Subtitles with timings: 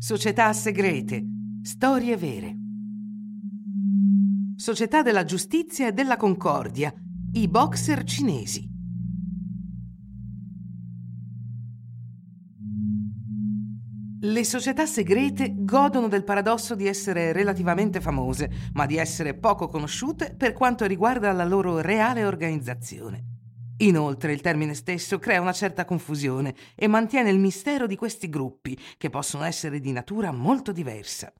[0.00, 1.24] Società segrete.
[1.60, 2.56] Storie vere.
[4.54, 6.94] Società della giustizia e della concordia.
[7.32, 8.70] I boxer cinesi.
[14.20, 20.32] Le società segrete godono del paradosso di essere relativamente famose, ma di essere poco conosciute
[20.36, 23.37] per quanto riguarda la loro reale organizzazione.
[23.78, 28.76] Inoltre il termine stesso crea una certa confusione e mantiene il mistero di questi gruppi,
[28.96, 31.32] che possono essere di natura molto diversa.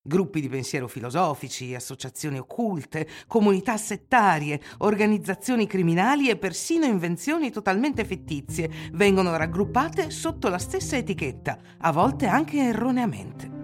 [0.00, 8.70] Gruppi di pensiero filosofici, associazioni occulte, comunità settarie, organizzazioni criminali e persino invenzioni totalmente fittizie
[8.92, 13.57] vengono raggruppate sotto la stessa etichetta, a volte anche erroneamente.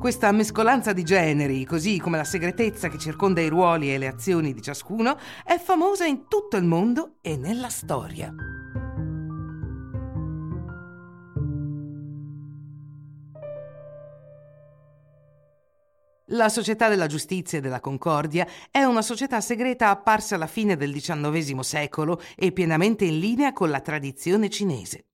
[0.00, 4.54] Questa mescolanza di generi, così come la segretezza che circonda i ruoli e le azioni
[4.54, 8.34] di ciascuno, è famosa in tutto il mondo e nella storia.
[16.28, 20.94] La Società della Giustizia e della Concordia è una società segreta apparsa alla fine del
[20.94, 25.09] XIX secolo e pienamente in linea con la tradizione cinese.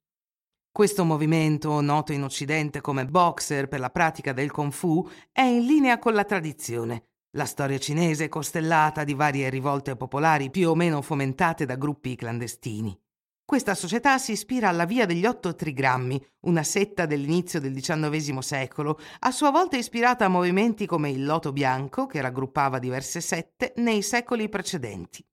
[0.77, 5.65] Questo movimento, noto in Occidente come boxer per la pratica del Kung Fu, è in
[5.65, 7.05] linea con la tradizione.
[7.31, 12.15] La storia cinese è costellata di varie rivolte popolari più o meno fomentate da gruppi
[12.15, 12.95] clandestini.
[13.43, 18.99] Questa società si ispira alla via degli otto trigrammi, una setta dell'inizio del XIX secolo,
[19.21, 24.03] a sua volta ispirata a movimenti come il Loto Bianco, che raggruppava diverse sette nei
[24.03, 25.25] secoli precedenti.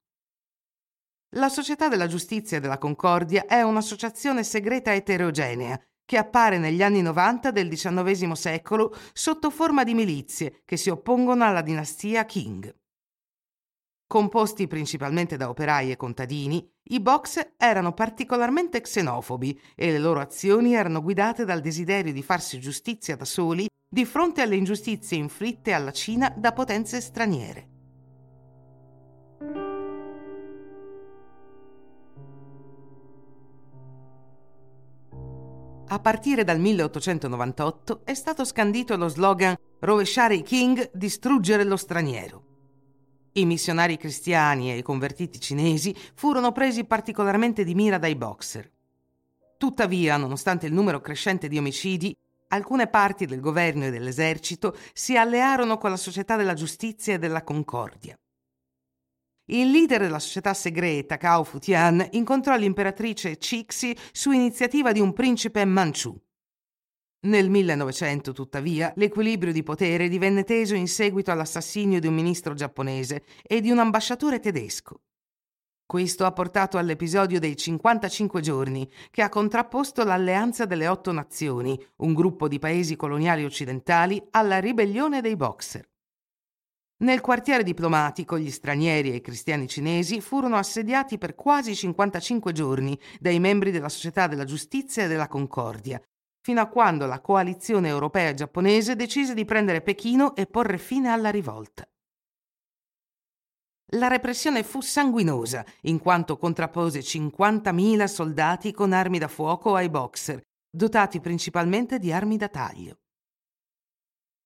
[1.36, 7.02] La Società della Giustizia e della Concordia è un'associazione segreta eterogenea che appare negli anni
[7.02, 12.72] 90 del XIX secolo sotto forma di milizie che si oppongono alla dinastia Qing.
[14.06, 20.74] Composti principalmente da operai e contadini, i box erano particolarmente xenofobi e le loro azioni
[20.74, 25.90] erano guidate dal desiderio di farsi giustizia da soli di fronte alle ingiustizie inflitte alla
[25.90, 27.73] Cina da potenze straniere.
[35.94, 42.42] A partire dal 1898 è stato scandito lo slogan Rovesciare i King, distruggere lo straniero.
[43.34, 48.68] I missionari cristiani e i convertiti cinesi furono presi particolarmente di mira dai boxer.
[49.56, 52.12] Tuttavia, nonostante il numero crescente di omicidi,
[52.48, 57.44] alcune parti del governo e dell'esercito si allearono con la società della giustizia e della
[57.44, 58.18] concordia.
[59.46, 65.66] Il leader della società segreta, Cao Futian, incontrò l'imperatrice Cixi su iniziativa di un principe
[65.66, 66.18] Manciù.
[67.26, 73.24] Nel 1900, tuttavia, l'equilibrio di potere divenne teso in seguito all'assassinio di un ministro giapponese
[73.42, 75.02] e di un ambasciatore tedesco.
[75.84, 82.14] Questo ha portato all'episodio dei 55 giorni, che ha contrapposto l'Alleanza delle Otto Nazioni, un
[82.14, 85.86] gruppo di paesi coloniali occidentali, alla ribellione dei Boxer.
[86.98, 92.98] Nel quartiere diplomatico gli stranieri e i cristiani cinesi furono assediati per quasi 55 giorni
[93.18, 96.00] dai membri della Società della Giustizia e della Concordia,
[96.40, 101.08] fino a quando la coalizione europea e giapponese decise di prendere Pechino e porre fine
[101.08, 101.84] alla rivolta.
[103.94, 110.40] La repressione fu sanguinosa, in quanto contrappose 50.000 soldati con armi da fuoco ai boxer,
[110.70, 112.98] dotati principalmente di armi da taglio.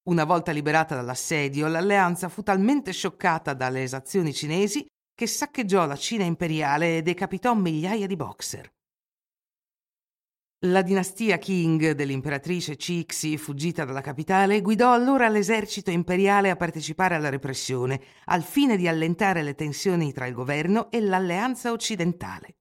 [0.08, 6.24] Una volta liberata dall'assedio, l'alleanza fu talmente scioccata dalle esazioni cinesi che saccheggiò la Cina
[6.24, 8.66] imperiale e decapitò migliaia di boxer.
[10.64, 17.28] La dinastia Qing dell'imperatrice Cixi, fuggita dalla capitale, guidò allora l'esercito imperiale a partecipare alla
[17.28, 22.57] repressione, al fine di allentare le tensioni tra il governo e l'alleanza occidentale.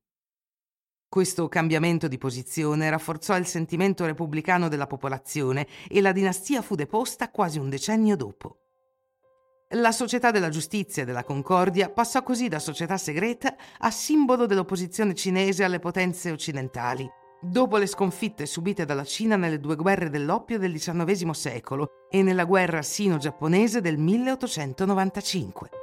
[1.09, 7.31] Questo cambiamento di posizione rafforzò il sentimento repubblicano della popolazione e la dinastia fu deposta
[7.31, 8.57] quasi un decennio dopo.
[9.71, 15.13] La società della giustizia e della concordia passò così da società segreta a simbolo dell'opposizione
[15.13, 17.09] cinese alle potenze occidentali,
[17.41, 22.43] dopo le sconfitte subite dalla Cina nelle due guerre dell'oppio del XIX secolo e nella
[22.43, 25.76] guerra sino-giapponese del 1895.